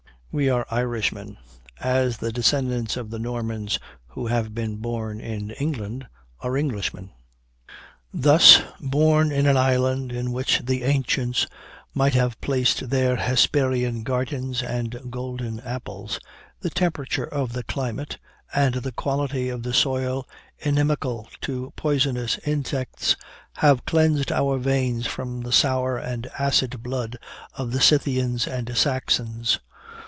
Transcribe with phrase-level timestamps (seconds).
[0.33, 1.37] We are Irishmen,
[1.81, 3.77] as the descendants of the Normans
[4.07, 6.07] who have been born in England
[6.39, 7.11] are Englishmen.'
[8.13, 11.47] "Thus, born in an island in which the ancients
[11.93, 16.17] might have placed their Hesperian gardens and golden apples,
[16.61, 18.17] the temperature of the climate,
[18.53, 20.25] and the quality of the soil
[20.59, 23.17] inimical to poisonous insects,
[23.57, 27.17] have cleansed our veins from the sour and acid blood
[27.57, 29.59] of the Scythians and Saxons.